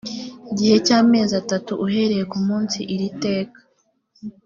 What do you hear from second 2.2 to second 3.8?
ku munsi iri teka